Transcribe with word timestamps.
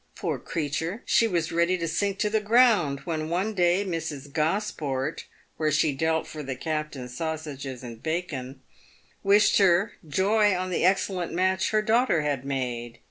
Poor 0.15 0.39
creature, 0.39 1.03
she 1.05 1.27
was 1.27 1.51
ready 1.51 1.77
to 1.77 1.87
sink 1.87 2.17
to 2.17 2.27
the 2.27 2.39
ground 2.39 3.01
when, 3.01 3.29
one 3.29 3.53
day, 3.53 3.85
Mrs. 3.85 4.33
Gosport 4.33 5.25
(where 5.57 5.71
she 5.71 5.93
dealt 5.93 6.25
for 6.25 6.41
the 6.41 6.55
captain's 6.55 7.15
sausages, 7.15 7.83
bacon, 8.01 8.53
&c.) 8.53 9.13
wished 9.21 9.59
her 9.59 9.91
joy 10.09 10.55
on 10.57 10.71
the 10.71 10.83
excellent 10.83 11.33
match 11.33 11.69
her 11.69 11.83
daughter 11.83 12.23
had 12.23 12.43
made. 12.43 12.97